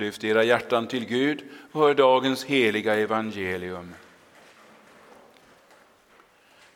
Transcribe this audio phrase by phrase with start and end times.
[0.00, 3.94] Lyft era hjärtan till Gud och hör dagens heliga evangelium.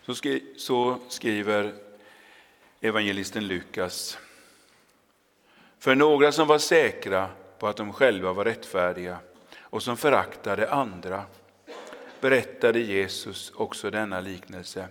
[0.02, 1.74] Så, skri så skriver
[2.80, 4.18] evangelisten Lukas.
[5.78, 9.18] För några som var säkra på att de själva var rättfärdiga
[9.58, 11.24] och som föraktade andra
[12.20, 14.88] berättade Jesus också denna liknelse.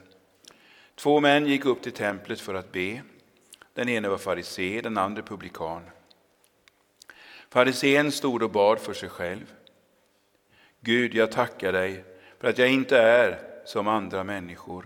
[0.96, 3.02] Två män gick upp till templet för att be.
[3.74, 5.82] Den ene var farisé, den andra publikan.
[7.54, 9.54] Farisén stod och bad för sig själv.
[10.82, 12.04] Gud, jag tackar dig
[12.40, 14.86] för att jag inte är som andra människor,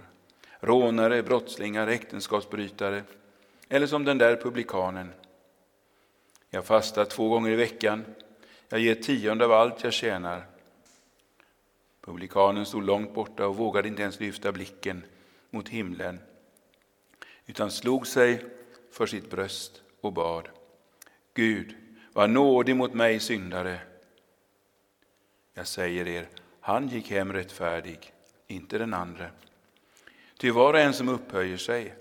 [0.59, 3.03] rånare, brottslingar, äktenskapsbrytare
[3.69, 5.13] eller som den där publikanen.
[6.49, 8.05] Jag fastar två gånger i veckan,
[8.69, 10.45] jag ger tionde av allt jag tjänar.
[12.01, 15.03] Publikanen stod långt borta och vågade inte ens lyfta blicken
[15.49, 16.19] mot himlen
[17.45, 18.45] utan slog sig
[18.91, 20.49] för sitt bröst och bad.
[21.33, 21.75] Gud,
[22.17, 23.79] var nådig mot mig syndare.
[25.53, 26.27] Jag säger er,
[26.59, 28.13] han gick hem rättfärdig,
[28.47, 29.31] inte den andre.
[30.37, 31.93] Ty var och en som upphöjer sig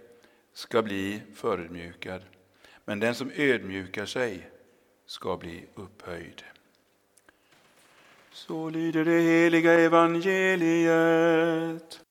[0.53, 2.23] ska bli förödmjukad,
[2.85, 4.51] men den som ödmjukar sig
[5.07, 6.43] ska bli upphöjd.
[8.33, 12.06] Så lyder det heliga evangeliet.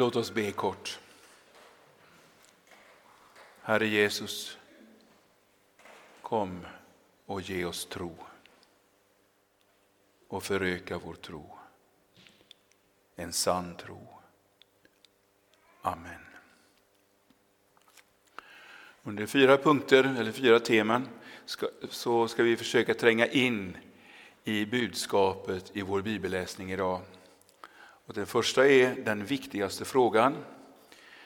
[0.00, 0.98] Låt oss be kort.
[3.62, 4.58] Herre Jesus,
[6.22, 6.66] kom
[7.26, 8.16] och ge oss tro
[10.28, 11.58] och föröka vår tro.
[13.16, 14.08] En sann tro.
[15.82, 16.26] Amen.
[19.02, 21.08] Under fyra punkter, eller fyra teman,
[21.44, 23.76] ska, så ska vi försöka tränga in
[24.44, 27.02] i budskapet i vår bibelläsning idag.
[28.10, 30.36] Och det första är den viktigaste frågan.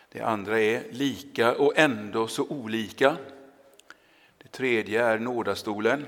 [0.08, 3.16] Det andra är lika och ändå så olika.
[4.38, 6.06] Det tredje är nådastolen.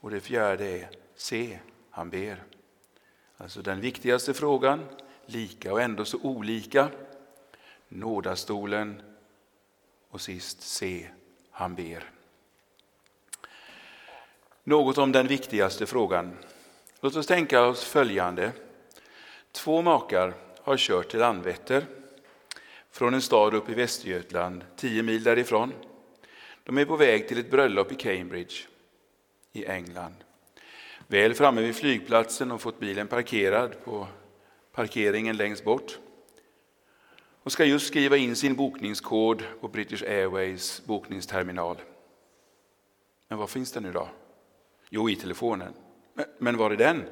[0.00, 1.58] Och det fjärde är se,
[1.90, 2.42] han ber.
[3.36, 4.86] Alltså den viktigaste frågan,
[5.26, 6.88] lika och ändå så olika.
[7.88, 9.02] Nådastolen
[10.08, 11.08] och sist se,
[11.50, 12.10] han ber.
[14.64, 16.36] Något om den viktigaste frågan.
[17.00, 18.52] Låt oss tänka oss följande.
[19.52, 21.86] Två makar har kört till Landvetter
[22.90, 25.72] från en stad uppe i Västergötland, tio mil därifrån.
[26.64, 28.54] De är på väg till ett bröllop i Cambridge
[29.52, 30.14] i England.
[31.06, 34.06] Väl framme vid flygplatsen och fått bilen parkerad på
[34.72, 35.98] parkeringen längst bort
[37.42, 41.76] och ska just skriva in sin bokningskod på British Airways bokningsterminal.
[43.28, 44.08] Men var finns den nu då?
[44.88, 45.74] Jo, i telefonen.
[46.14, 47.04] Men, men var är den?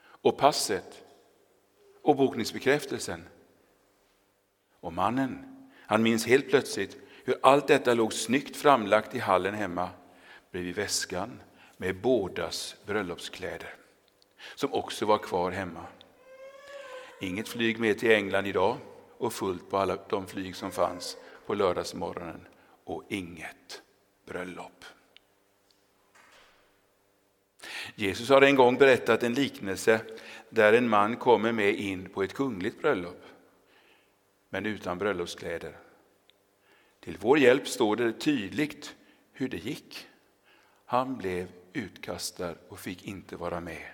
[0.00, 1.04] Och passet?
[2.02, 3.24] Och bokningsbekräftelsen.
[4.80, 9.90] Och mannen, han minns helt plötsligt hur allt detta låg snyggt framlagt i hallen hemma
[10.52, 11.40] bredvid väskan
[11.76, 13.74] med bådas bröllopskläder,
[14.54, 15.86] som också var kvar hemma.
[17.20, 18.76] Inget flyg med till England idag
[19.18, 21.16] och fullt på alla de flyg som fanns
[21.46, 22.46] på lördagsmorgonen
[22.84, 23.82] och inget
[24.26, 24.84] bröllop.
[27.94, 30.00] Jesus har en gång berättat en liknelse
[30.50, 33.22] där en man kommer med in på ett kungligt bröllop,
[34.48, 35.76] men utan bröllopskläder.
[37.00, 38.96] Till vår hjälp står det tydligt
[39.32, 40.06] hur det gick.
[40.84, 43.86] Han blev utkastad och fick inte vara med.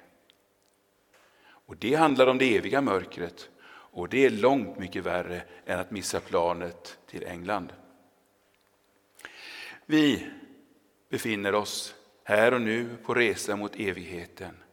[1.47, 5.91] Och Det handlar om det eviga mörkret och det är långt mycket värre än att
[5.91, 7.72] missa planet till England.
[9.86, 10.30] Vi
[11.09, 14.64] befinner oss här och nu på resa mot evigheten.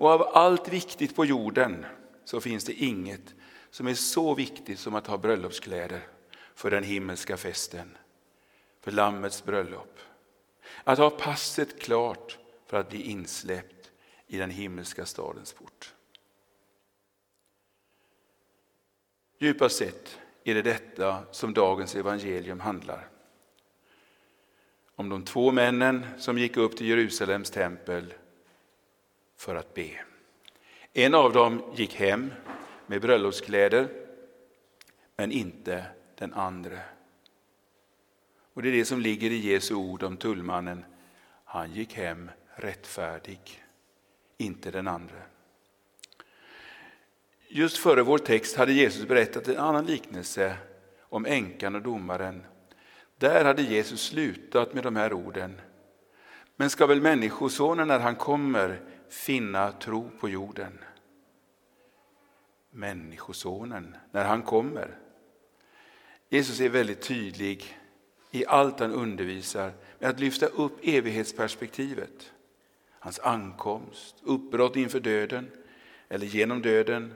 [0.00, 1.86] Och av allt viktigt på jorden
[2.24, 3.34] så finns det inget
[3.70, 6.00] som är så viktigt som att ha bröllopskläder
[6.54, 7.96] för den himmelska festen,
[8.80, 9.98] för Lammets bröllop.
[10.84, 13.90] Att ha passet klart för att bli insläppt
[14.26, 15.94] i den himmelska stadens port.
[19.38, 23.08] Djupast sett är det detta som dagens evangelium handlar.
[24.96, 28.14] Om de två männen som gick upp till Jerusalems tempel
[29.40, 29.90] för att be.
[30.92, 32.32] En av dem gick hem
[32.86, 33.88] med bröllopskläder,
[35.16, 35.84] men inte
[36.18, 36.78] den andra.
[38.54, 40.84] Och det är det som ligger i Jesu ord om tullmannen.
[41.44, 43.64] Han gick hem rättfärdig,
[44.38, 45.22] inte den andra.
[47.48, 50.56] Just före vår text hade Jesus berättat en annan liknelse
[51.00, 52.44] om änkan och domaren.
[53.18, 55.60] Där hade Jesus slutat med de här orden.
[56.56, 60.78] Men ska väl Människosonen när han kommer finna tro på jorden?
[62.70, 64.98] Människosonen när han kommer.
[66.28, 67.78] Jesus är väldigt tydlig
[68.30, 72.32] i allt han undervisar med att lyfta upp evighetsperspektivet.
[72.90, 75.50] Hans ankomst, uppbrott inför döden
[76.08, 77.14] eller genom döden,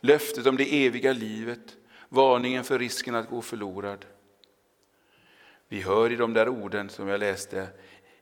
[0.00, 1.76] löftet om det eviga livet,
[2.08, 4.04] varningen för risken att gå förlorad.
[5.68, 7.68] Vi hör i de där orden som jag läste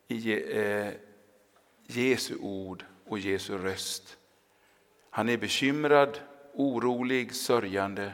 [0.09, 0.89] i eh,
[1.87, 4.17] Jesu ord och Jesu röst.
[5.11, 6.21] Han är bekymrad,
[6.55, 8.13] orolig, sörjande.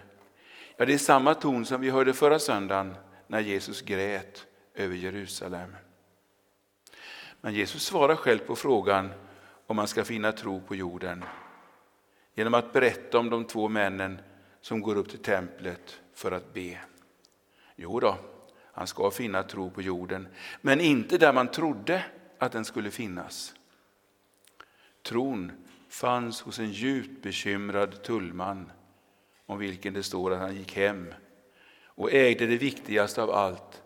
[0.77, 2.95] Ja, det är samma ton som vi hörde förra söndagen
[3.27, 5.77] när Jesus grät över Jerusalem.
[7.41, 9.11] Men Jesus svarar själv på frågan
[9.67, 11.25] om man ska finna tro på jorden
[12.35, 14.21] genom att berätta om de två männen
[14.61, 16.79] som går upp till templet för att be.
[17.77, 18.19] Jo då,
[18.73, 20.29] han ska finna tro på jorden,
[20.61, 22.05] men inte där man trodde
[22.39, 23.55] att den skulle finnas.
[25.03, 25.53] Tron
[25.89, 28.73] fanns hos en djupt bekymrad tullman
[29.47, 31.15] om vilken det står att han gick hem
[31.85, 33.83] och ägde det viktigaste av allt,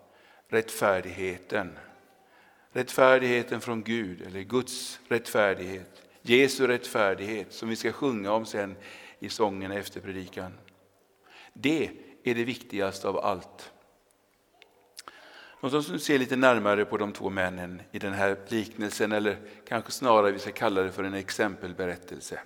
[0.47, 1.77] rättfärdigheten.
[2.71, 6.01] Rättfärdigheten från Gud, eller Guds rättfärdighet.
[6.21, 8.75] Jesu rättfärdighet som vi ska sjunga om sen
[9.19, 10.53] i sången efter predikan.
[11.53, 11.89] Det
[12.23, 13.71] är det viktigaste av allt.
[15.65, 19.37] Låt oss nu se lite närmare på de två männen i den här liknelsen, eller
[19.67, 22.39] kanske snarare vi ska kalla det för en exempelberättelse.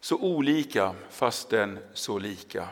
[0.00, 2.68] Så olika fastän så lika.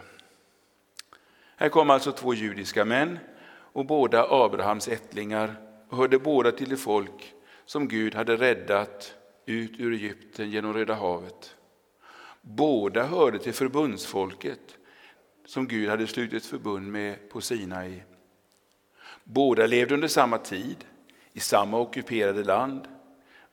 [1.56, 3.18] Här kom alltså två judiska män
[3.48, 5.56] och båda Abrahams ättlingar
[5.88, 7.34] och hörde båda till det folk
[7.66, 9.14] som Gud hade räddat
[9.44, 11.56] ut ur Egypten genom Röda havet.
[12.40, 14.76] Båda hörde till förbundsfolket
[15.44, 18.02] som Gud hade slutit förbund med på Sinai.
[19.28, 20.84] Båda levde under samma tid,
[21.32, 22.88] i samma ockuperade land,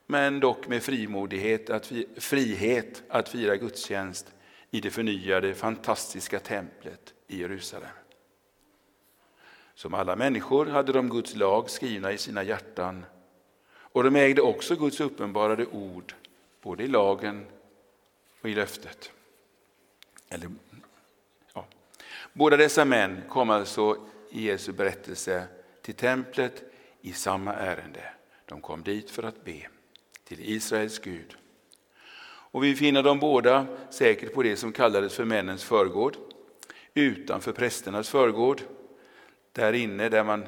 [0.05, 4.33] men dock med frimodighet att, frihet att fira gudstjänst
[4.71, 7.89] i det förnyade fantastiska templet i Jerusalem.
[9.75, 13.05] Som alla människor hade de Guds lag skrivna i sina hjärtan
[13.65, 16.13] och de ägde också Guds uppenbarade ord,
[16.61, 17.45] både i lagen
[18.41, 19.11] och i löftet.
[20.29, 20.49] Eller,
[21.53, 21.65] ja.
[22.33, 23.97] Båda dessa män kom alltså
[24.29, 25.47] i Jesu berättelse
[25.83, 26.63] till templet
[27.01, 28.03] i samma ärende.
[28.45, 29.67] De kom dit för att be
[30.23, 31.35] till Israels Gud.
[32.25, 36.17] Och vi finner dem båda säkert på det som kallades för männens förgård,
[36.93, 38.61] utanför prästernas förgård,
[39.51, 40.47] där inne där man,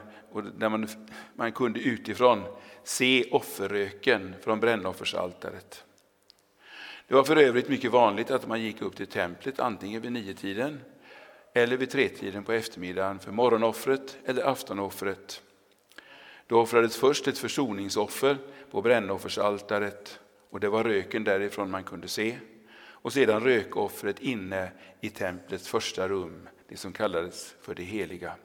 [0.58, 0.88] där man,
[1.36, 2.44] man kunde utifrån
[2.84, 5.84] se offerröken från brännoffersaltaret.
[7.08, 10.80] Det var för övrigt mycket vanligt att man gick upp till templet antingen vid niotiden
[11.57, 15.42] eller vid tretiden på eftermiddagen för morgonoffret eller aftonoffret.
[16.48, 18.38] Då offrades först ett försoningsoffer
[18.72, 20.19] på brännoffersaltaret
[20.50, 22.38] och det var röken därifrån man kunde se.
[22.78, 28.36] Och sedan rökoffret inne i templets första rum, det som kallades för det heliga.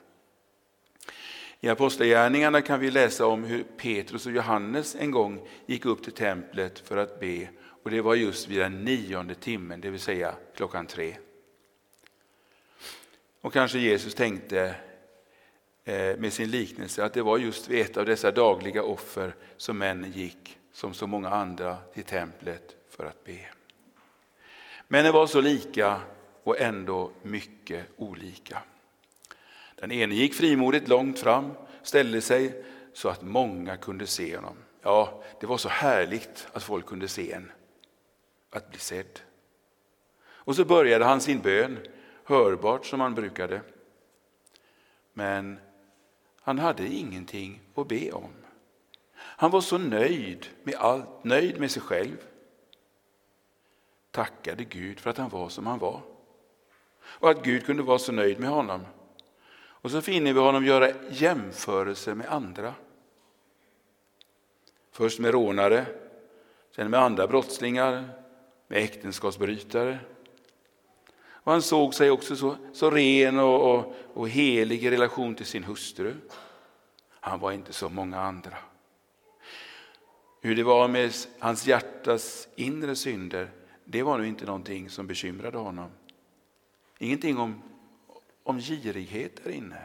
[1.61, 6.13] I Apostlagärningarna kan vi läsa om hur Petrus och Johannes en gång gick upp till
[6.13, 7.49] templet för att be
[7.83, 11.17] och det var just vid den nionde timmen, det vill säga klockan tre.
[13.41, 14.75] Och kanske Jesus tänkte
[15.85, 19.79] eh, med sin liknelse att det var just vid ett av dessa dagliga offer som
[19.79, 23.39] männen gick, som så många andra, till templet för att be.
[24.89, 26.01] Männen var så lika
[26.43, 28.63] och ändå mycket olika.
[29.75, 34.57] Den ene gick frimodigt långt fram, ställde sig så att många kunde se honom.
[34.83, 37.53] Ja, det var så härligt att folk kunde se en,
[38.51, 39.21] att bli sedd.
[40.23, 41.79] Och så började han sin bön,
[42.31, 43.61] hörbart som han brukade.
[45.13, 45.59] Men
[46.41, 48.31] han hade ingenting att be om.
[49.17, 52.17] Han var så nöjd med allt, nöjd med sig själv.
[54.11, 56.03] Tackade Gud för att han var som han var.
[57.03, 58.81] Och att Gud kunde vara så nöjd med honom.
[59.53, 62.75] Och så finner vi honom göra jämförelser med andra.
[64.93, 65.87] Först med rånare,
[66.77, 68.09] sen med andra brottslingar,
[68.67, 69.99] med äktenskapsbrytare.
[71.51, 75.47] Och han såg sig också så, så ren och, och, och helig i relation till
[75.47, 76.15] sin hustru.
[77.11, 78.57] Han var inte som många andra.
[80.41, 83.51] Hur det var med hans hjärtas inre synder,
[83.85, 85.91] det var nu inte någonting som bekymrade honom.
[86.99, 87.63] Ingenting om,
[88.43, 89.83] om girighet där inne.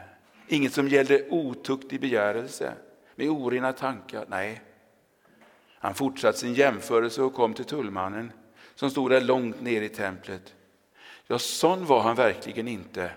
[0.48, 2.72] Inget som gällde otuktig begärelse
[3.14, 4.26] med orena tankar.
[4.28, 4.60] Nej,
[5.78, 8.32] han fortsatte sin jämförelse och kom till tullmannen
[8.74, 10.55] som stod där långt ner i templet.
[11.26, 13.10] Ja, sån var han verkligen inte.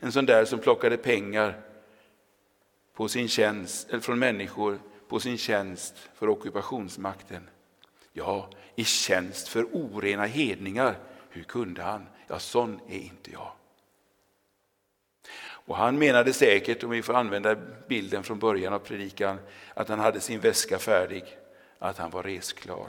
[0.00, 1.60] En sån där som plockade pengar
[2.94, 7.48] på sin tjänst, eller från människor på sin tjänst för ockupationsmakten.
[8.12, 10.98] Ja, i tjänst för orena hedningar.
[11.28, 12.06] Hur kunde han?
[12.26, 13.52] Ja, sån är inte jag.
[15.68, 17.56] Och han menade säkert, om vi får använda
[17.88, 19.38] bilden från början av predikan,
[19.74, 21.24] att han hade sin väska färdig,
[21.78, 22.88] att han var resklar.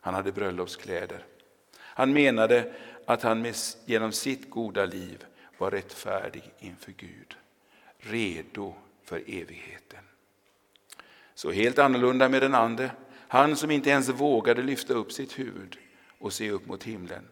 [0.00, 1.24] Han hade bröllopskläder.
[1.76, 2.72] Han menade
[3.06, 3.52] att han
[3.84, 5.24] genom sitt goda liv
[5.58, 7.36] var rättfärdig inför Gud,
[7.98, 10.04] redo för evigheten.
[11.34, 12.90] Så helt annorlunda med den ande,
[13.28, 15.78] han som inte ens vågade lyfta upp sitt huvud
[16.18, 17.28] och se upp mot himlen.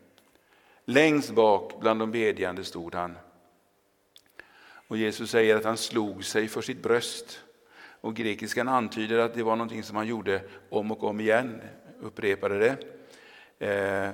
[0.84, 3.16] Längst bak bland de bedjande stod han.
[4.88, 7.40] Och Jesus säger att han slog sig för sitt bröst.
[8.00, 11.60] Och grekiskan antyder att det var någonting som han gjorde om och om igen,
[12.00, 12.76] upprepade det.
[13.66, 14.10] Eh,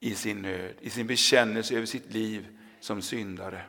[0.00, 2.46] i sin nöd, i sin bekännelse över sitt liv
[2.80, 3.62] som syndare.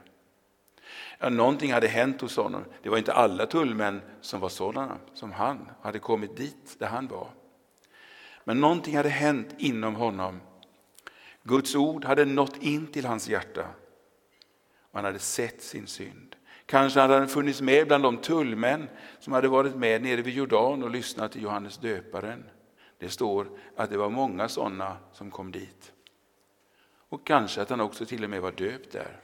[1.19, 2.65] Ja, någonting hade hänt hos honom.
[2.83, 7.07] Det var inte alla tullmän som var sådana som han, hade kommit dit där han
[7.07, 7.29] var.
[8.43, 10.41] Men någonting hade hänt inom honom.
[11.43, 13.67] Guds ord hade nått in till hans hjärta
[14.91, 16.35] och han hade sett sin synd.
[16.65, 20.83] Kanske hade han funnits med bland de tullmän som hade varit med nere vid Jordan
[20.83, 22.43] och lyssnat till Johannes döparen.
[22.97, 25.93] Det står att det var många sådana som kom dit.
[27.09, 29.19] Och kanske att han också till och med var döpt där.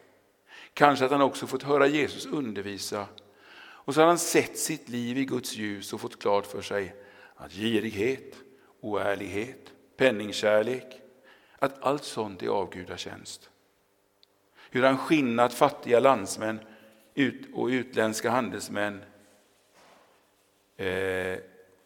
[0.74, 3.08] Kanske att han också fått höra Jesus undervisa.
[3.56, 6.96] Och så har han sett sitt liv i Guds ljus och fått klart för sig
[7.36, 8.36] att girighet,
[8.82, 11.02] oärlighet, penningkärlek,
[11.60, 13.50] att allt sånt är avgudatjänst.
[14.70, 16.60] Hur han skinnat fattiga landsmän
[17.54, 19.04] och utländska handelsmän
[20.78, 21.38] eh,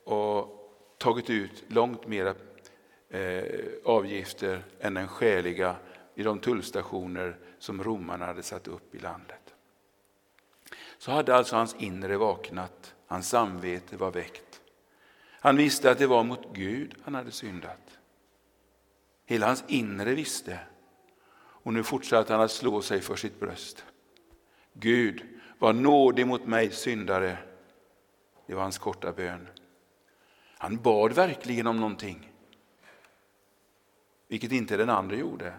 [0.03, 0.57] och
[0.97, 2.35] tagit ut långt mera
[3.09, 3.43] Eh,
[3.85, 5.75] avgifter än den skäliga
[6.15, 9.55] i de tullstationer som romarna hade satt upp i landet.
[10.97, 14.61] Så hade alltså hans inre vaknat, hans samvete var väckt.
[15.39, 17.99] Han visste att det var mot Gud han hade syndat.
[19.25, 20.59] Hela hans inre visste.
[21.35, 23.85] Och nu fortsatte han att slå sig för sitt bröst.
[24.73, 25.25] Gud,
[25.59, 27.37] var nådig mot mig syndare.
[28.47, 29.47] Det var hans korta bön.
[30.57, 32.26] Han bad verkligen om någonting,
[34.27, 35.53] vilket inte den andra gjorde.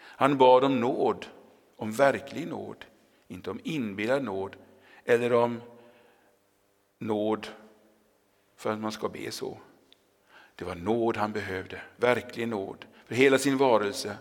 [0.00, 1.26] Han bad om nåd,
[1.76, 2.84] om verklig nåd,
[3.28, 4.56] inte om inbillad nåd
[5.04, 5.60] eller om
[6.98, 7.48] nåd
[8.56, 9.58] för att man ska be så.
[10.54, 14.16] Det var nåd han behövde, verklig nåd för hela sin varelse.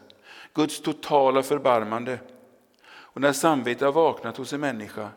[0.53, 2.19] Guds totala förbarmande.
[2.87, 5.09] Och när samvetet har vaknat hos en människa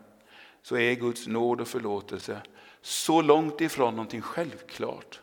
[0.61, 2.41] så är Guds nåd och förlåtelse
[2.81, 5.21] så långt ifrån någonting självklart.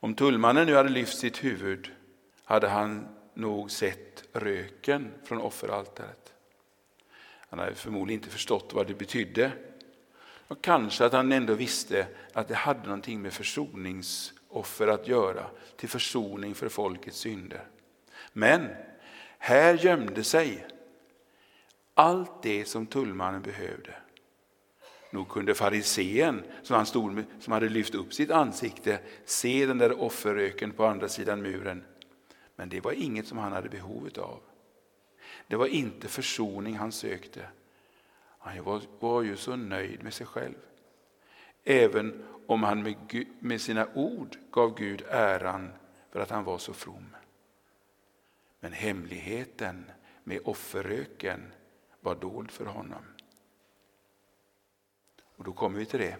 [0.00, 1.92] Om tullmannen nu hade lyft sitt huvud
[2.44, 6.32] hade han nog sett röken från offeraltaret.
[7.50, 9.52] Han hade förmodligen inte förstått vad det betydde.
[10.48, 15.88] Och kanske att han ändå visste att det hade någonting med försoningsoffer att göra, till
[15.88, 17.64] försoning för folkets synder.
[18.32, 18.68] Men
[19.38, 20.66] här gömde sig
[21.94, 23.94] allt det som tullmannen behövde.
[25.10, 29.78] Nog kunde farisén som, han stod med, som hade lyft upp sitt ansikte se den
[29.78, 31.84] där offerröken på andra sidan muren.
[32.56, 34.40] Men det var inget som han hade behov av.
[35.46, 37.48] Det var inte försoning han sökte.
[38.38, 40.54] Han var, var ju så nöjd med sig själv.
[41.64, 45.72] Även om han med, med sina ord gav Gud äran
[46.10, 47.16] för att han var så from.
[48.60, 49.90] Men hemligheten
[50.24, 51.52] med offerröken
[52.00, 53.02] var dold för honom.
[55.38, 56.16] Och då kommer vi till det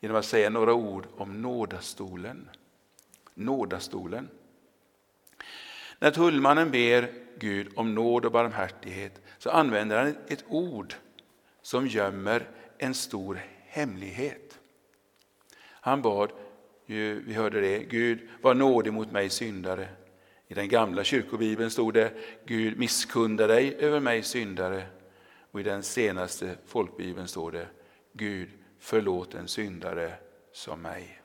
[0.00, 2.50] genom att säga några ord om nådastolen.
[3.34, 4.28] Nådastolen.
[5.98, 10.94] När tullmannen ber Gud om nåd och barmhärtighet så använder han ett ord
[11.62, 12.48] som gömmer
[12.78, 14.58] en stor hemlighet.
[15.62, 16.30] Han bad,
[16.86, 19.88] vi hörde det, Gud var nådig mot mig syndare.
[20.48, 22.12] I den gamla kyrkobibeln stod det
[22.46, 24.86] Gud misskunda dig över mig syndare.
[25.50, 27.66] Och i den senaste folkbibeln står det
[28.12, 30.14] Gud förlåt en syndare
[30.52, 31.20] som mig.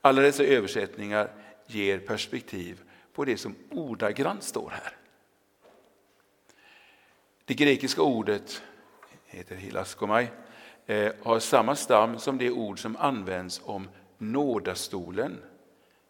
[0.00, 1.30] Alla dessa översättningar
[1.66, 4.96] ger perspektiv på det som ordagrant står här.
[7.44, 8.62] Det grekiska ordet
[9.26, 10.28] heter hilaskomai.
[10.86, 13.88] Eh, har samma stam som det ord som används om
[14.18, 15.42] nådastolen,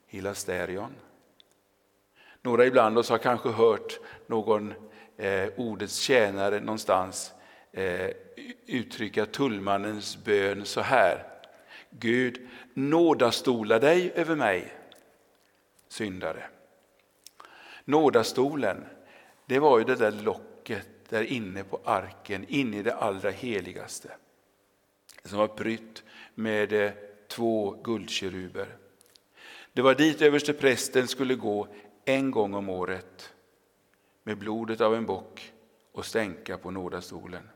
[0.06, 0.94] hilasterion.
[2.42, 4.74] Några ibland oss har kanske hört någon
[5.16, 7.32] eh, ordets tjänare någonstans
[7.72, 8.10] eh,
[8.66, 11.26] uttrycka tullmannens bön så här.
[11.90, 14.72] Gud, nådastola dig över mig,
[15.88, 16.44] syndare.
[17.84, 18.84] Nådastolen,
[19.46, 24.16] det var ju det där locket där inne på arken, inne i det allra heligaste.
[25.24, 26.02] Som var prytt
[26.34, 26.92] med eh,
[27.28, 28.76] två guldkeruber.
[29.72, 31.68] Det var dit överste prästen skulle gå
[32.04, 33.34] en gång om året
[34.22, 35.52] med blodet av en bock
[35.92, 37.48] och stänka på nådastolen.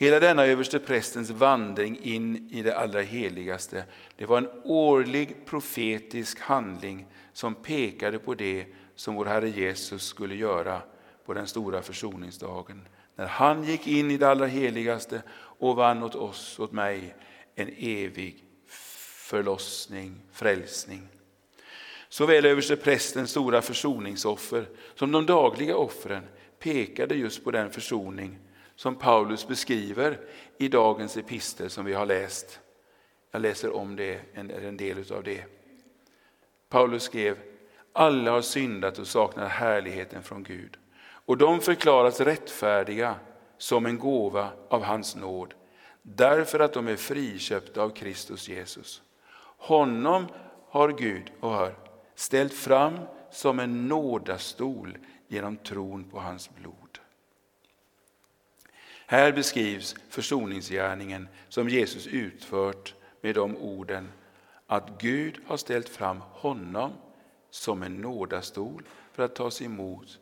[0.00, 3.84] Hela denna översteprästens vandring in i det allra heligaste
[4.16, 10.34] det var en årlig profetisk handling som pekade på det som vår Herre Jesus skulle
[10.34, 10.82] göra
[11.26, 12.88] på den stora försoningsdagen.
[13.16, 17.14] När han gick in i det allra heligaste och vann åt oss, åt mig,
[17.54, 18.44] en evig
[19.26, 21.08] förlossning, frälsning.
[22.08, 26.22] Såväl översteprästens stora försoningsoffer som de dagliga offren
[26.58, 28.38] pekade just på den försoning
[28.80, 30.18] som Paulus beskriver
[30.58, 32.60] i dagens epistel som vi har läst.
[33.30, 35.44] Jag läser om det, en, en del av det.
[36.68, 37.38] Paulus skrev,
[37.92, 43.14] alla har syndat och saknar härligheten från Gud och de förklaras rättfärdiga
[43.58, 45.54] som en gåva av hans nåd
[46.02, 49.02] därför att de är friköpta av Kristus Jesus.
[49.42, 50.26] Honom
[50.68, 51.74] har Gud, och hör,
[52.14, 52.98] ställt fram
[53.30, 56.79] som en nådastol genom tron på hans blod.
[59.10, 64.12] Här beskrivs försoningsgärningen som Jesus utfört med de orden
[64.66, 66.92] att Gud har ställt fram honom
[67.50, 70.18] som en nådastol för att tas emot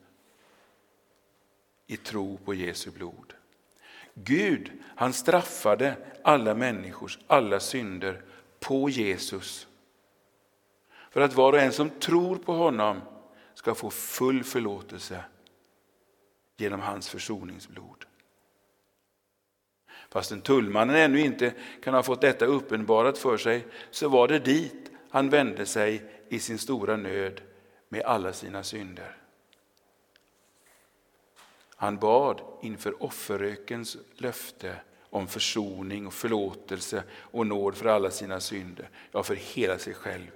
[1.87, 3.35] i tro på Jesu blod.
[4.15, 8.23] Gud han straffade alla människors alla synder
[8.61, 9.69] på Jesus
[11.11, 13.01] för att var och en som tror på honom
[13.55, 15.25] ska få full förlåtelse
[16.57, 18.08] genom hans försoningsblod.
[20.11, 24.91] Fastän tullmannen ännu inte kan ha fått detta uppenbarat för sig så var det dit
[25.11, 27.41] han vände sig i sin stora nöd
[27.89, 29.17] med alla sina synder.
[31.77, 34.77] Han bad inför offerrökens löfte
[35.11, 40.31] om försoning och förlåtelse och nåd för alla sina synder, ja för hela sig själv.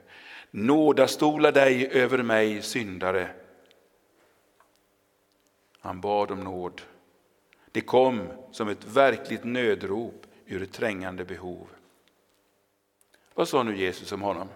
[0.50, 3.28] Nådastola dig över mig syndare.
[5.80, 6.82] Han bad om nåd
[7.72, 11.68] det kom som ett verkligt nödrop ur ett trängande behov.
[13.34, 14.48] Vad sa nu Jesus om honom?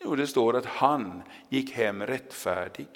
[0.00, 2.88] Jo, det står att han gick hem rättfärdig.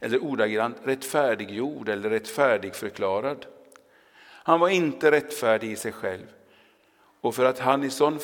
[0.00, 3.46] Eller ordagrant rättfärdiggjord eller rättfärdigförklarad.
[4.22, 6.26] Han var inte rättfärdig i sig själv.
[7.20, 8.18] Och för att han i sån,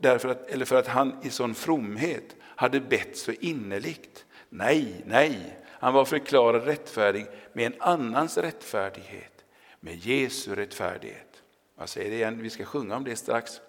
[0.00, 4.26] därför att, eller för att han i sån fromhet hade bett så innerligt.
[4.48, 9.29] Nej, nej, han var förklarad rättfärdig med en annans rättfärdighet
[9.80, 11.42] med Jesu rättfärdighet.
[11.78, 13.60] Jag säger det igen, vi ska sjunga om det strax.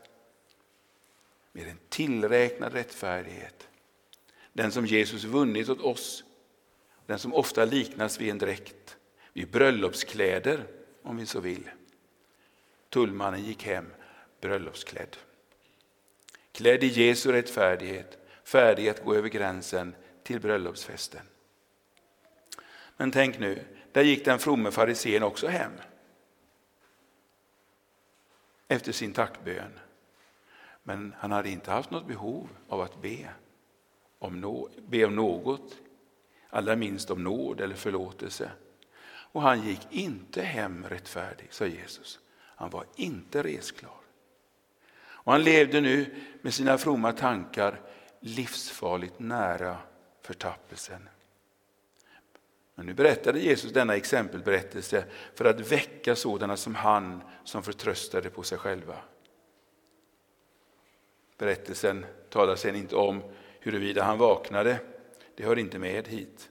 [1.52, 3.68] Med en tillräknad rättfärdighet.
[4.54, 6.24] Den som Jesus vunnit åt oss.
[7.06, 8.98] Den som ofta liknas vid en dräkt,
[9.34, 10.68] vid bröllopskläder
[11.04, 11.70] om vi så vill.
[12.90, 13.94] Tullmannen gick hem
[14.42, 15.18] bröllopsklädd.
[16.52, 21.22] Klädd i Jesu rättfärdighet, färdig att gå över gränsen till bröllopsfesten.
[22.98, 25.72] Men tänk nu, där gick den fromme farisén också hem
[28.72, 29.80] efter sin tackbön.
[30.84, 33.30] Men han hade inte haft något behov av att be
[34.20, 35.76] om, no be om något,
[36.50, 38.52] allra minst om nåd eller förlåtelse.
[39.04, 42.20] Och han gick inte hem rättfärdig, sa Jesus.
[42.38, 44.02] Han var inte resklar.
[45.02, 47.82] Och han levde nu med sina fromma tankar
[48.20, 49.78] livsfarligt nära
[50.22, 51.10] förtappelsen.
[52.76, 55.06] Men nu berättade Jesus denna exempelberättelse
[55.36, 58.96] för att väcka sådana som han som förtröstade på sig själva.
[61.38, 63.24] Berättelsen talar sedan inte om
[63.60, 64.80] huruvida han vaknade,
[65.36, 66.50] det hör inte med hit.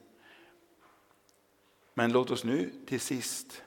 [1.93, 3.63] Men låt oss nu till sist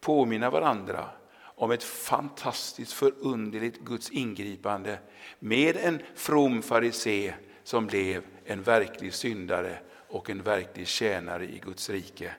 [0.00, 1.10] påminna varandra
[1.58, 4.98] om ett fantastiskt förunderligt Guds ingripande
[5.38, 11.90] med en from farisé som blev en verklig syndare och en verklig tjänare i Guds
[11.90, 12.34] rike.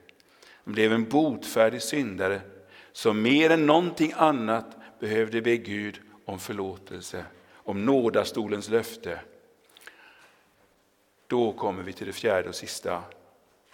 [0.64, 2.42] Han blev en botfärdig syndare
[2.92, 9.20] som mer än någonting annat behövde be Gud om förlåtelse, om nådastolens löfte.
[11.28, 13.04] Då kommer vi till det fjärde och sista.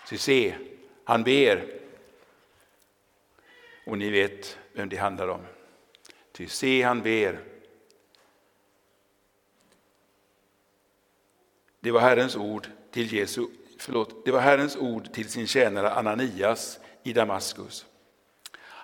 [0.06, 0.56] Så se,
[1.04, 1.66] han ber.
[3.86, 5.42] Och ni vet vem det handlar om.
[6.32, 7.40] Ty se, han ber.
[11.80, 13.48] Det var Herrens ord till Jesu,
[13.86, 17.86] förlåt, det var Herrens ord till sin tjänare Ananias i Damaskus.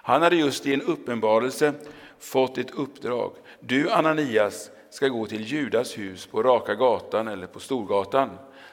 [0.03, 1.73] Han hade just i en uppenbarelse
[2.19, 3.33] fått ett uppdrag.
[3.59, 8.29] Du Ananias ska gå till Judas hus på Raka gatan eller på Storgatan.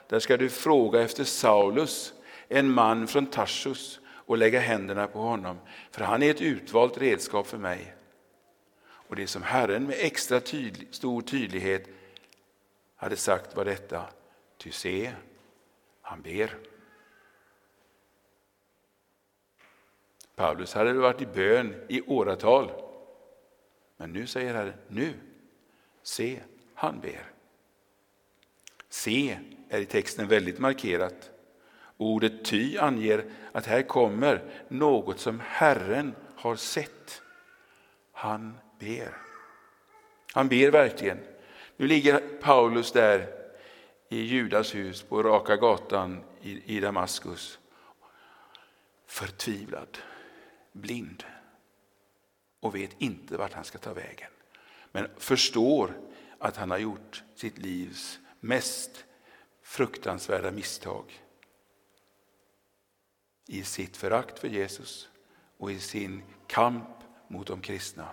[0.08, 2.12] Där ska du fråga efter Saulus,
[2.48, 5.58] en man från Tarsus och lägga händerna på honom,
[5.90, 7.94] för han är ett utvalt redskap för mig.
[8.80, 11.88] Och det som Herren med extra tydlig, stor tydlighet
[12.96, 14.02] hade sagt var detta,
[14.58, 15.12] ty se,
[16.08, 16.56] han ber.
[20.36, 22.70] Paulus hade varit i bön i åratal.
[23.96, 25.12] Men nu säger Herren, nu,
[26.02, 26.40] se,
[26.74, 27.30] han ber.
[28.88, 31.30] Se är i texten väldigt markerat.
[31.96, 37.22] Ordet ty anger att här kommer något som Herren har sett.
[38.12, 39.16] Han ber.
[40.32, 41.18] Han ber verkligen.
[41.76, 43.37] Nu ligger Paulus där
[44.08, 47.58] i Judas hus på Raka gatan i Damaskus.
[49.06, 49.98] Förtvivlad,
[50.72, 51.24] blind
[52.60, 54.30] och vet inte vart han ska ta vägen.
[54.92, 56.00] Men förstår
[56.38, 59.04] att han har gjort sitt livs mest
[59.62, 61.22] fruktansvärda misstag
[63.46, 65.08] i sitt förakt för Jesus
[65.56, 66.88] och i sin kamp
[67.28, 68.08] mot de kristna.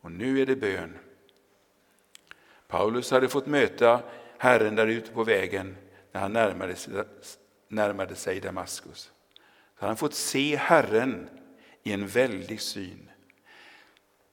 [0.00, 0.98] Och nu är det bön.
[2.66, 4.02] Paulus hade fått möta
[4.38, 5.76] Herren där ute på vägen
[6.12, 6.92] när han närmade sig,
[7.68, 9.12] närmade sig Damaskus.
[9.34, 11.28] Så han hade fått se Herren
[11.82, 13.10] i en väldig syn.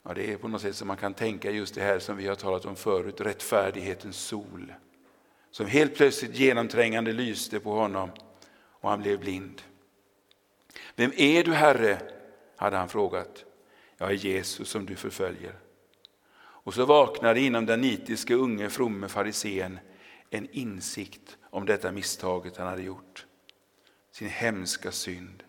[0.03, 2.27] Ja, det är på något sätt som man kan tänka just det här som vi
[2.27, 4.73] har talat om förut, rättfärdighetens sol.
[5.51, 8.09] Som helt plötsligt genomträngande lyste på honom
[8.53, 9.61] och han blev blind.
[10.95, 11.97] Vem är du Herre?
[12.55, 13.45] hade han frågat.
[13.97, 15.55] Jag är Jesus som du förföljer.
[16.41, 19.79] Och så vaknade inom den nitiske unge fromme farisén
[20.33, 23.25] en insikt om detta misstaget han hade gjort.
[24.11, 25.43] Sin hemska synd.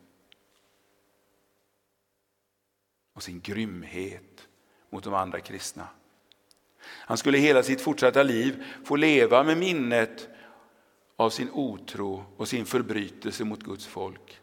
[3.15, 4.49] Och sin grymhet
[4.91, 5.89] mot de andra kristna.
[6.83, 10.29] Han skulle hela sitt fortsatta liv få leva med minnet
[11.17, 14.41] av sin otro och sin förbrytelse mot Guds folk.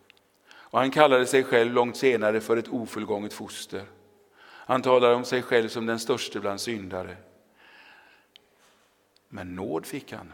[0.52, 3.86] Och han kallade sig själv långt senare för ett ofullgånget foster.
[4.41, 7.17] Han talade om sig själv som den störste bland syndare.
[9.30, 10.34] Men nåd fick han.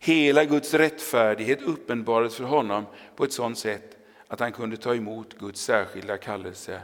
[0.00, 2.86] Hela Guds rättfärdighet uppenbarades för honom
[3.16, 6.80] på ett sådant sätt att han kunde ta emot Guds särskilda kallelse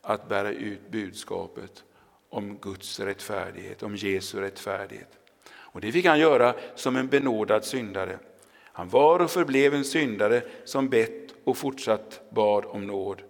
[0.00, 1.84] att bära ut budskapet
[2.28, 5.18] om Guds rättfärdighet, om Jesu rättfärdighet.
[5.50, 8.18] Och det fick han göra som en benådad syndare.
[8.64, 13.22] Han var och förblev en syndare som bett och fortsatt bad om nåd.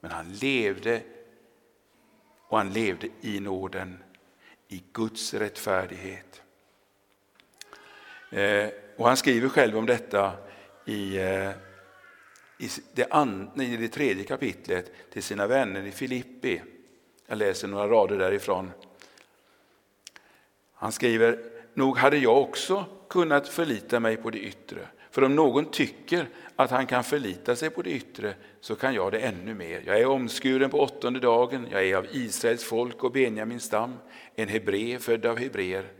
[0.00, 1.02] Men han levde
[2.48, 4.02] och han levde i nåden,
[4.68, 6.42] i Guds rättfärdighet.
[8.36, 10.32] Eh, och han skriver själv om detta
[10.84, 11.50] i, eh,
[12.58, 16.62] i, det an, i det tredje kapitlet till sina vänner i Filippi.
[17.26, 18.70] Jag läser några rader därifrån.
[20.74, 21.38] Han skriver,
[21.74, 24.78] nog hade jag också kunnat förlita mig på det yttre.
[25.10, 29.12] För om någon tycker att han kan förlita sig på det yttre så kan jag
[29.12, 29.82] det ännu mer.
[29.86, 33.96] Jag är omskuren på åttonde dagen, jag är av Israels folk och Benjamins stam,
[34.34, 35.95] en hebre född av hebreer.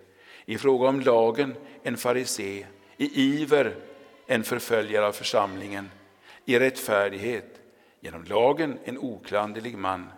[0.47, 3.77] I fråga om lagen en farisé, i iver
[4.27, 5.91] en förföljare av församlingen,
[6.45, 7.61] i rättfärdighet
[8.01, 10.09] genom lagen en oklanderlig man.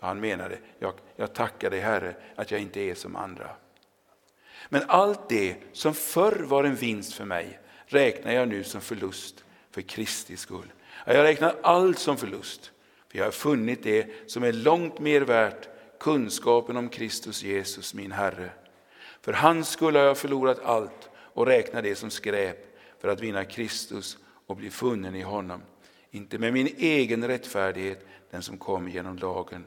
[0.00, 3.50] Han menade, jag, jag tackar dig Herre att jag inte är som andra.
[4.68, 9.44] Men allt det som förr var en vinst för mig räknar jag nu som förlust
[9.70, 10.72] för Kristi skull.
[11.04, 12.72] Jag räknar allt som förlust,
[13.08, 15.68] för jag har funnit det som är långt mer värt,
[16.00, 18.50] kunskapen om Kristus Jesus, min Herre.
[19.20, 23.44] För hans skull har jag förlorat allt och räknar det som skräp för att vinna
[23.44, 25.62] Kristus och bli funnen i honom.
[26.10, 29.66] Inte med min egen rättfärdighet, den som kom genom lagen,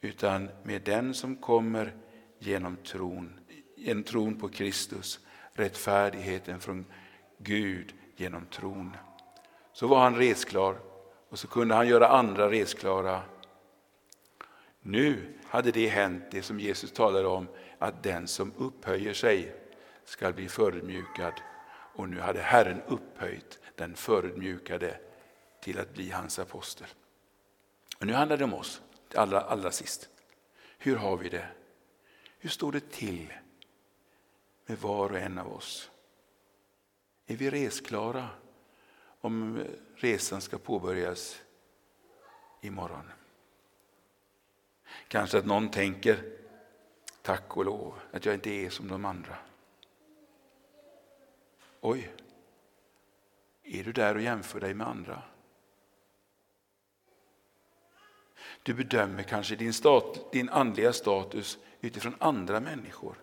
[0.00, 1.94] utan med den som kommer
[2.38, 3.40] genom tron,
[3.76, 5.20] genom tron på Kristus,
[5.52, 6.84] rättfärdigheten från
[7.38, 8.96] Gud genom tron.
[9.72, 10.76] Så var han resklar
[11.28, 13.22] och så kunde han göra andra resklara.
[14.80, 19.54] Nu hade det hänt, det som Jesus talade om, att den som upphöjer sig
[20.04, 21.32] skall bli förödmjukad.
[21.68, 25.00] Och nu hade Herren upphöjt den förödmjukade
[25.60, 26.88] till att bli hans apostel.
[27.98, 28.82] Och nu handlar det om oss,
[29.14, 30.08] allra, allra sist.
[30.78, 31.48] Hur har vi det?
[32.38, 33.32] Hur står det till
[34.66, 35.90] med var och en av oss?
[37.26, 38.28] Är vi resklara
[39.20, 41.42] om resan ska påbörjas
[42.60, 43.10] imorgon?
[45.08, 46.22] Kanske att någon tänker,
[47.26, 49.36] tack och lov att jag inte är som de andra.
[51.80, 52.10] Oj,
[53.62, 55.22] är du där och jämför dig med andra?
[58.62, 63.16] Du bedömer kanske din, stat, din andliga status utifrån andra människor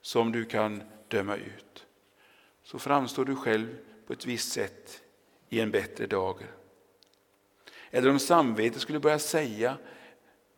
[0.00, 1.86] som du kan döma ut.
[2.62, 5.02] Så framstår du själv på ett visst sätt
[5.48, 6.50] i en bättre dager.
[7.90, 9.78] Eller om samvetet skulle börja säga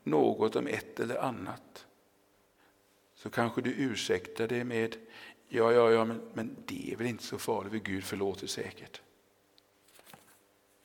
[0.03, 1.86] något om ett eller annat
[3.17, 4.97] så kanske du ursäktar det med
[5.49, 9.01] ja, ja, ja, men, men det är väl inte så farligt för Gud förlåter säkert.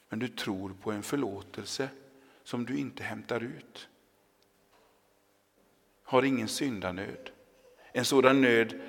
[0.09, 1.89] Men du tror på en förlåtelse
[2.43, 3.87] som du inte hämtar ut.
[6.03, 7.29] Har ingen syndanöd.
[7.91, 8.81] En sådan nöd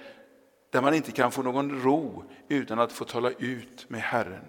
[0.71, 4.45] där man inte kan få någon ro utan att få tala ut med Herren.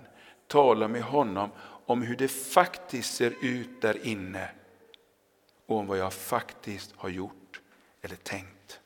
[0.48, 1.50] Tala med honom
[1.86, 4.50] om hur det faktiskt ser ut där inne
[5.66, 7.62] och om vad jag faktiskt har gjort
[8.02, 8.82] eller tänkt.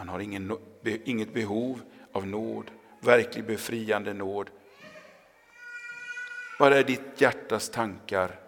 [0.00, 0.58] Man har ingen,
[1.04, 1.82] inget behov
[2.12, 4.50] av nåd, verklig befriande nåd.
[6.58, 8.40] Vad är ditt hjärtas tankar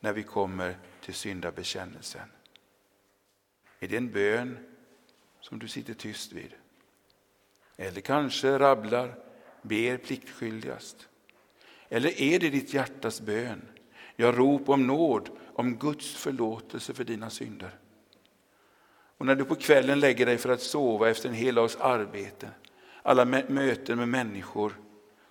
[0.00, 2.28] när vi kommer till syndabekännelsen?
[3.80, 4.58] Är det en bön
[5.40, 6.54] som du sitter tyst vid?
[7.76, 9.14] Eller kanske rabblar,
[9.62, 11.08] ber pliktskyldigast?
[11.88, 13.62] Eller är det ditt hjärtas bön?
[14.16, 17.78] Jag rop om nåd, om Guds förlåtelse för dina synder.
[19.18, 22.50] Och när du på kvällen lägger dig för att sova efter en hel dags arbete,
[23.02, 24.80] alla möten med människor,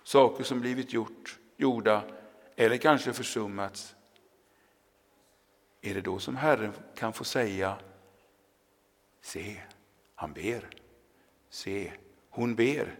[0.02, 2.02] saker som blivit gjort, gjorda
[2.56, 3.96] eller kanske försummats,
[5.80, 7.76] är det då som Herren kan få säga
[9.20, 9.60] Se,
[10.14, 10.68] han ber.
[11.50, 11.92] Se,
[12.30, 12.98] hon ber.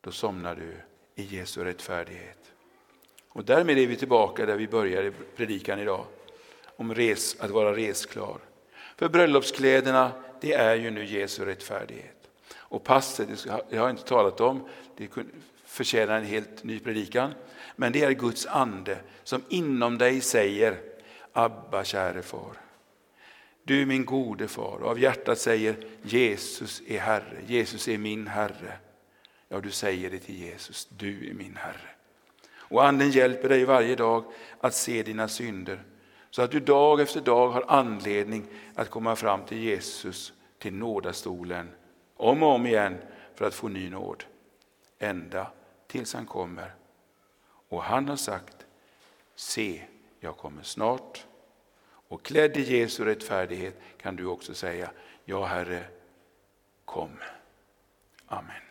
[0.00, 0.76] Då somnar du
[1.22, 2.52] i Jesu rättfärdighet.
[3.28, 6.06] Och därmed är vi tillbaka där vi började predikan idag,
[6.78, 8.38] om res, att vara resklar.
[8.96, 12.30] För bröllopskläderna, det är ju nu Jesu rättfärdighet.
[12.54, 13.28] Och passet,
[13.70, 15.10] det har jag inte talat om, det
[15.64, 17.34] förtjänar en helt ny predikan.
[17.76, 20.80] Men det är Guds ande som inom dig säger
[21.32, 22.52] Abba, käre far.
[23.62, 28.26] Du är min gode far och av hjärtat säger Jesus är Herre, Jesus är min
[28.26, 28.78] Herre.
[29.48, 31.90] Ja, du säger det till Jesus, du är min Herre.
[32.50, 34.24] Och anden hjälper dig varje dag
[34.60, 35.82] att se dina synder
[36.30, 41.70] så att du dag efter dag har anledning att komma fram till Jesus, till nådastolen,
[42.16, 42.98] om och om igen
[43.34, 44.24] för att få ny nåd.
[44.98, 45.50] Ända
[45.86, 46.74] tills han kommer.
[47.68, 48.66] Och han har sagt,
[49.34, 49.82] se,
[50.20, 51.26] jag kommer snart.
[51.84, 54.90] Och klädd i Jesu rättfärdighet kan du också säga,
[55.24, 55.84] ja Herre,
[56.84, 57.18] kom.
[58.26, 58.62] Amen.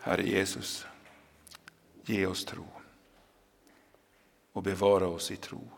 [0.00, 0.86] Herre Jesus,
[2.04, 2.73] ge oss tro
[4.54, 5.70] och bevara oss i tro.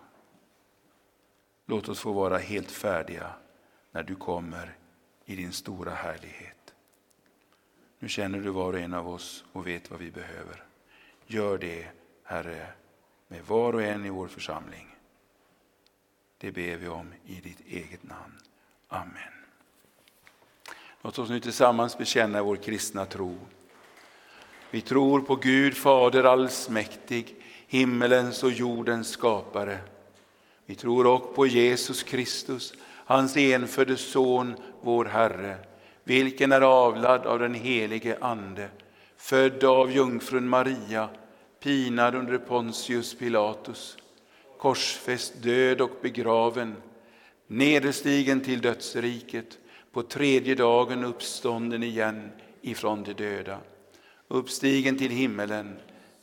[1.66, 3.30] Låt oss få vara helt färdiga
[3.90, 4.76] när du kommer
[5.24, 6.74] i din stora härlighet.
[7.98, 10.64] Nu känner du var och en av oss och vet vad vi behöver.
[11.26, 11.86] Gör det,
[12.22, 12.66] Herre,
[13.28, 14.96] med var och en i vår församling.
[16.38, 18.38] Det ber vi om i ditt eget namn.
[18.88, 19.32] Amen.
[21.02, 23.38] Låt oss nu tillsammans bekänna vår kristna tro.
[24.70, 27.36] Vi tror på Gud Fader allsmäktig,
[27.66, 29.78] himmelens och jordens skapare.
[30.66, 32.74] Vi tror också på Jesus Kristus,
[33.04, 35.56] hans enfödde Son, vår Herre,
[36.04, 38.68] vilken är avlad av den helige Ande,
[39.16, 41.08] född av jungfrun Maria,
[41.60, 43.96] pinad under Pontius Pilatus,
[44.58, 46.76] korsfäst, död och begraven,
[47.46, 49.58] nederstigen till dödsriket,
[49.92, 52.30] på tredje dagen uppstånden igen
[52.62, 53.58] ifrån de döda,
[54.28, 55.76] uppstigen till himmelen,